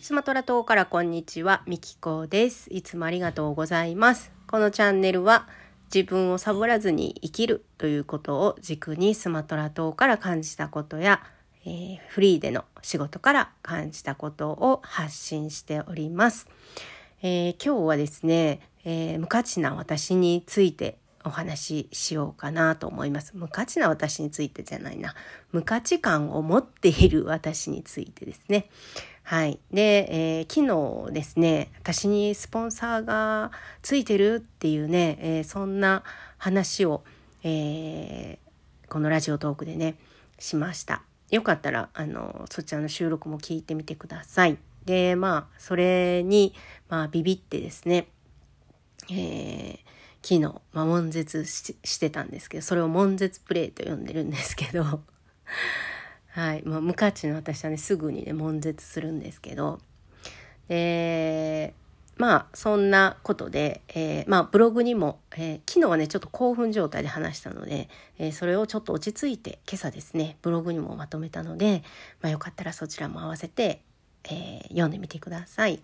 [0.00, 2.68] スマトラ島からこんにちは、みきこです。
[2.72, 4.32] いつもありがとうございます。
[4.48, 5.46] このチャンネルは
[5.94, 11.22] 自分をサボらずに生きるということを軸にスマトラ島から感じたことや、
[11.64, 16.48] えー、フリーでの仕事から感じたことを発信しております。
[17.22, 23.32] えー、今日はですね、えー、無価値な私についてお話ししようかなと思います。
[23.34, 25.14] 無価値な私についてじゃないな。
[25.52, 28.70] 無価値観を持っている私についてですね。
[29.22, 29.58] はい。
[29.70, 33.52] で、えー、昨日ですね、私にスポンサーが
[33.82, 36.02] ついてるっていうね、えー、そんな
[36.38, 37.04] 話を、
[37.42, 39.96] えー、このラジオトークでね、
[40.38, 41.02] しました。
[41.30, 44.58] よかったら、あの、そちらの収録も聞いてみてください。
[44.84, 46.54] で、まあ、それに、
[46.88, 48.08] まあ、ビビってですね、
[49.10, 49.78] えー、
[50.22, 50.40] 昨日、
[50.72, 54.84] まあ、悶絶してたんですけど、それを悶絶プレイと呼んでるんですけど、
[56.32, 59.80] はい、まあ、無価値の私はね、すぐにね、悶絶するんですけど、
[60.68, 61.74] で、
[62.16, 71.82] まあ、そんなことで、えー、まあ、ブログにも、えー、昨日はね、ちょっと興奮状態で話したので、えー、それをちょっと落ち着いて、今朝ですね、ブログにもまとめたので、
[72.20, 73.80] まあ、よかったらそちらも合わせて、
[74.24, 75.80] え読んでみてください。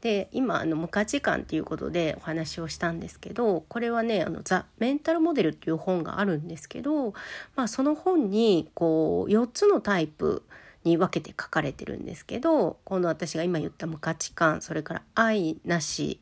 [0.00, 7.12] で今あの無価値観っていうことでお話をしたんですけどこれはね「あのザ・メンタルモデル」っていう本があるんですけど、
[7.54, 10.42] まあ、その本にこう4つのタイプ
[10.84, 16.20] に分けて書かれてるんですけどこの私が今言った無価値観それから愛なし、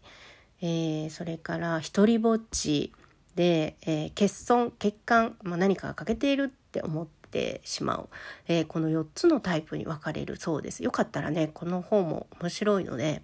[0.61, 2.92] えー、それから一りぼっち
[3.36, 8.09] で、えー、欠損欠陥、まあ、何かが欠けているって思ってってしまう、
[8.48, 10.83] えー、この4つのタイプに分かれるそうです。
[10.83, 13.23] よかったらねこの本も面白いので、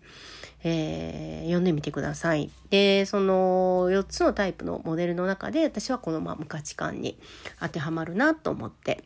[0.63, 2.51] えー、読んでみてください。
[2.69, 7.19] でその4つのタイプのモデルの中で私はこのまあ無価値観に
[7.61, 9.05] 当てはまるなと思って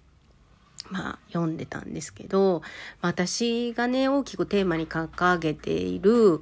[0.90, 2.62] まあ読んでたんですけど
[3.00, 6.40] 私がね大きくテーマに掲げている、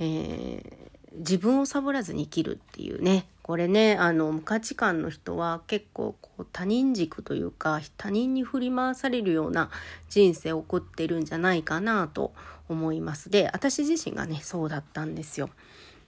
[0.00, 9.68] えー、自分をサボらずに生きるっていうねこれねあの無価値観の人は結構こう他人軸というか他人に振り回されるような
[10.08, 12.32] 人生を送ってるんじゃないかなと
[12.70, 15.50] 思いますで私自身がねそうだったんですよ。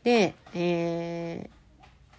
[0.02, 1.50] で、え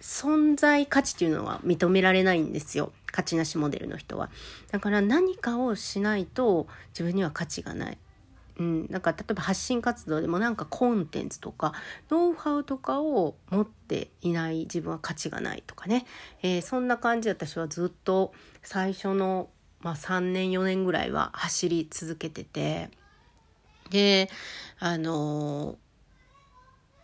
[0.00, 4.30] 存在価値っていうのは認められないんですよ価値なしモデルの人は。
[4.70, 7.98] だから何かをしないと自分には価値がない。
[8.58, 11.72] うん、なんか例えば発信活動でもなんかコンテンツとか
[12.10, 16.06] ノウハウとかを持っていない自分は価値がないとかね、
[16.42, 18.32] えー、そんな感じで私はずっと
[18.62, 19.48] 最初の、
[19.80, 22.90] まあ、3年4年ぐらいは走り続けてて。
[23.90, 24.28] で
[24.78, 25.76] あのー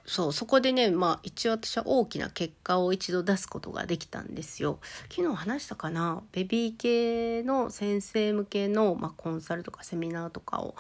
[0.07, 4.79] そうそこでねまあ一応私は大きな結果を一度出すことができたんですよ。
[5.11, 6.23] 昨日話したかな？
[6.33, 10.75] ベビー系の先生向けの、まあ、コンサルとかセミナーとかを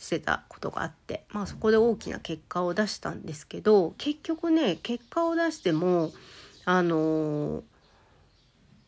[0.00, 6.10] してたことがあって、まあ、そこで大きな結果を出したんですけど結局ね結果を出しても
[6.64, 7.62] あの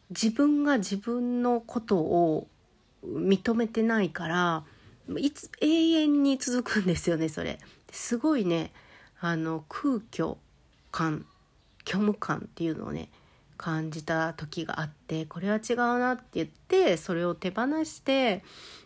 [0.09, 2.49] 自分が自分のことを
[3.05, 4.65] 認めてないから
[5.19, 7.59] いつ永遠に続くんですよねそれ。
[7.91, 8.73] すごいね
[9.21, 10.37] あの空虚
[10.91, 11.27] 感
[11.87, 13.11] 虚無感っていうのをね
[13.59, 18.43] 感じた時があってこれは違うなって言ってそれを手放して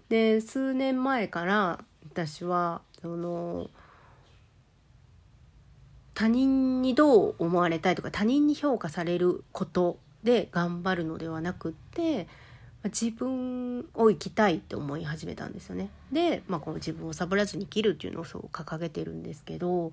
[0.09, 1.79] で数年前から
[2.17, 3.69] 私はその
[6.15, 12.27] 他人にどう思われたいとか他人に評価されることで頑張るのではなくって
[12.85, 15.91] 自分を生きたいって思い始めたんですよね。
[16.11, 19.93] で、まあ、この自分をサボらずに生きるっていうのをそう掲げてるんですけど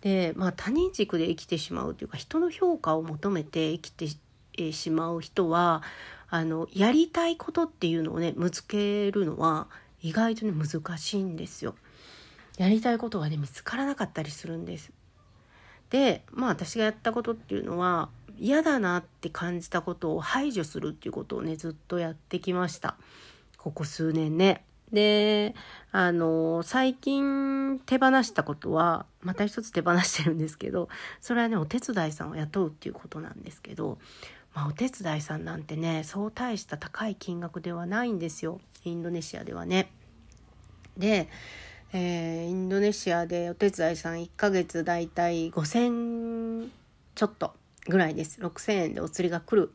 [0.00, 5.82] で、まあ、他人軸で生きてしまうというか人の評価を求めて生きてしまう人は
[6.28, 9.68] あのやりたいことっていうのをね見つけるのは
[10.04, 11.74] 意外とね難しいんですよ。
[12.58, 14.92] やりたいことがね見つからなかったりするんです。
[15.88, 22.96] でまあ私がやったことっていうのは嫌だなって感じたことを排除するっていうことをねずっとやってきました
[23.56, 24.64] ここ数年ね。
[24.92, 25.54] で
[25.90, 30.88] あの最近手放したことはまた一つ手放してるんですけど
[31.20, 33.98] それはねお手伝いさんを雇うっていうことなんですけど、
[34.54, 39.90] まあ、お手伝いさんなんてねそう大した高い金額ではないんですよインドネシアではね。
[40.96, 41.28] で、
[41.92, 46.68] えー、インドネシアでお手伝いさん1ヶ月だいたい5,000
[47.14, 47.54] ちょっと
[47.88, 49.72] ぐらいです6,000円でお釣りが来る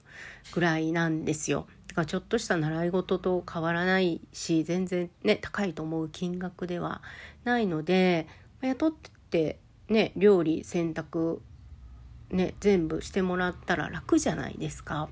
[0.54, 1.68] ぐらいなんですよ。
[1.88, 7.02] だからちょっとした習い事と変わらないし全然ね高いと思う金額では
[7.44, 8.28] ないので
[8.62, 8.94] 雇っ
[9.32, 9.58] て
[9.90, 11.40] ね料理洗濯
[12.32, 15.10] ね全部してもらったら楽じゃないですか。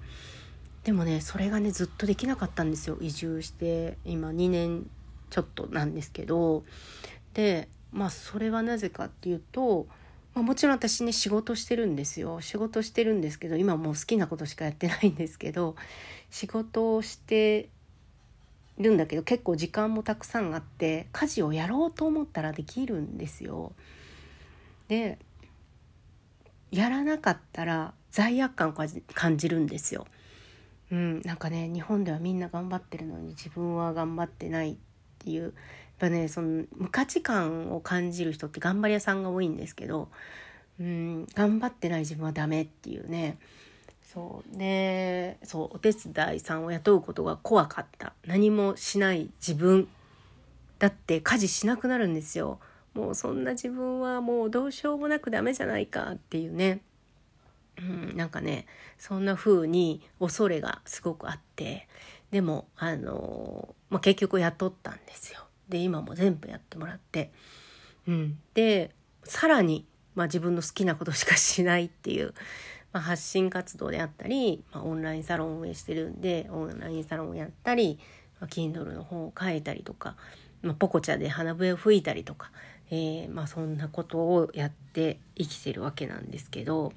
[0.84, 4.90] でもねそれがねずっとできなかったんですよ移住して今2年
[5.30, 6.64] ちょっとなんですけど
[7.34, 9.88] でまあそれはなぜかっていうと、
[10.34, 15.76] まあ、もちろん私ね仕事してるんですよ仕事してるんですけど今もう好きなことしかやってないんですけど
[16.32, 17.68] 仕事をして
[18.78, 23.74] るんだけど結構時間もたくさんあって家事をやろうと思ったらできるんですよ。
[24.88, 25.18] で
[26.72, 28.74] やらなかったら罪悪感を
[29.14, 30.08] 感じるんですよ。
[30.92, 34.76] うん、なんかね日本ではみんな頑張ってるのに自分は頑張ってないっ
[35.20, 35.44] ていう。
[35.44, 35.54] やっ
[36.00, 40.10] ぱねその無価値観を感じる人って頑張り屋さんが多いんですけど、
[40.80, 43.38] うん、頑張ってない自分はダメっていうね。
[44.14, 44.58] そう。
[44.58, 48.14] でそうお手伝いさんを雇うことが怖かった。
[48.26, 49.88] 何もしない自分
[50.80, 52.60] だって家事しなくなるんですよ。
[52.98, 56.82] もうそんな自分はもうどうしようもなくダメじゃないかっていうね、
[57.78, 58.66] うん、なんかね
[58.98, 61.88] そんな風に恐れがすごくあって。
[62.32, 65.46] でもあの、まあ、結局雇ったんですよ。
[65.70, 67.32] で今も全部やってもらって、
[68.06, 68.92] うん、で
[69.24, 72.34] さらに、まあ、自分の好きなことしかしないっていう
[72.94, 78.00] まあ、発信活動であったり、まあ、オンラインサロンを運営してるんでオンラインサロンをやったり、
[78.40, 80.16] まあ、Kindle の本を書いたりとか、
[80.62, 82.52] まあ、ポコチャで花笛を吹いたりとか、
[82.90, 86.94] えー、まあ、そんなことをやって生きてるわけなんですけど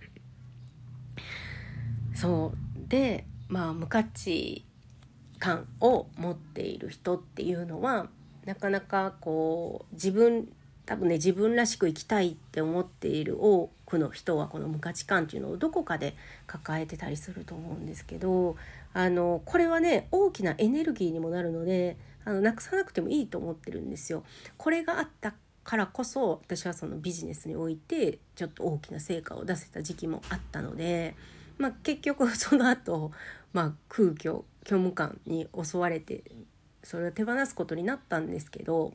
[2.15, 4.65] そうでまあ無価値
[5.39, 8.09] 観を持っている人っていうのは
[8.45, 10.49] なかなかこう自分
[10.87, 16.15] 多分ね自分らしく生きたいって思っている多くの人はこの無価値観っていうのをどこかで
[16.47, 18.57] 抱えてたりすると思うんですけど
[18.93, 24.25] あのこれはね大きなエネルギーにもなるのであのなくさなくてもいいと思ってるんですよ。
[24.57, 25.33] これがあった
[25.65, 31.15] からこそ私はそのビジネスにおいてちょっと大きな成果を出せた時期もあったので、
[31.59, 33.13] まあ、結局 その後、
[33.53, 36.23] まあ空虚虚無感に襲われて
[36.83, 38.95] それを手放すことになったんですけど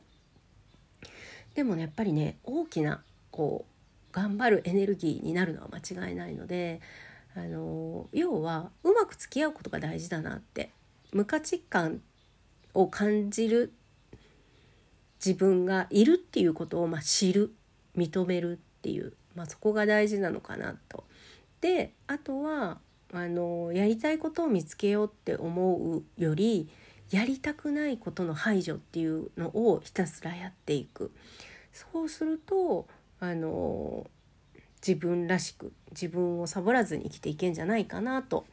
[1.54, 6.80] でもねやっぱりね大きなこう頑張るエネルギーになるのは間違いないので
[7.34, 10.70] あの要はうまく付き合うことが大事だなって
[11.12, 12.00] 無価値観
[12.72, 13.72] を感じる
[15.24, 17.54] 自分がいるっていうことを、まあ、知る
[17.96, 21.04] 認めるっていう、まあ、そこが大事なのかなと。
[21.60, 22.78] であとは
[23.12, 26.68] あのやりたいことを見つけようって思うより
[27.10, 31.12] やりたくないことの排除っていうのをひたすらやっていく
[31.72, 32.86] そうすると
[33.20, 34.06] あの
[34.86, 38.46] 自分らしく自分をサボらずに生きていけんじゃないかなと、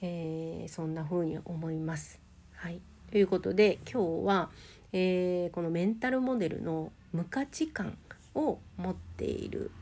[0.00, 2.20] えー、そんな風に思います。
[2.54, 2.80] はい、
[3.10, 4.50] ということで今日は、
[4.96, 7.98] えー、このメンタルモデルの無価値観
[8.36, 9.72] を持っている、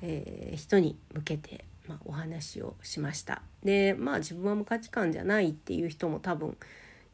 [0.00, 3.42] えー、人に向けて、まあ、お話をしました。
[3.62, 6.56] でまあ自分は無価値観じゃないっていう人も多分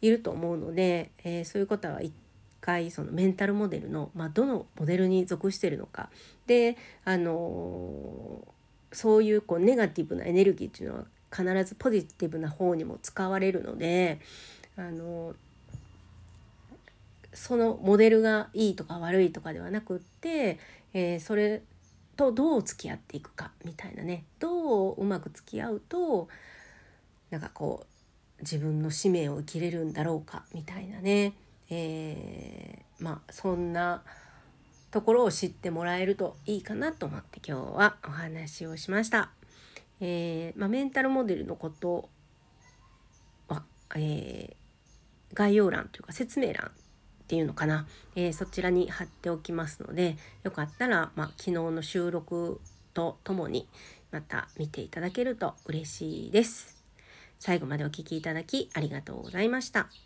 [0.01, 2.13] いると思うので、えー、そういうことは一
[2.61, 6.11] 回そのメンタルモデルの、まあ、どのモデルに属してるのか
[6.47, 14.21] で、あのー、そういうこうネガティブなエネルギーっていうのは必ずポジティブな方にも使われるので、
[14.77, 15.35] あのー、
[17.37, 20.59] そのモデルがいいとか悪いとかではなくって、
[20.95, 21.63] えー、それ
[22.17, 26.29] とどう付き合っていくかみたいなねどううまく付き合うと
[27.31, 31.35] なんかこう自分の使命を生きれるんだろうかみたいなね、
[31.69, 34.03] えー、まあそんな
[34.91, 39.31] ところを知ってもらえるといいかなと思って今日はお話をしました。
[40.01, 42.09] えーまあ、メンタルモデルのこと
[43.49, 43.63] は、
[43.95, 46.71] えー、概要欄というか説明欄
[47.27, 52.61] っていうのかな、えー、そちらに貼っておきますのでよかったら、まあ、昨日の収録
[52.95, 53.67] とともに
[54.13, 56.77] また見ていただけると嬉しいです。
[57.41, 60.06] 最後までお聴きいただきありがとうございました。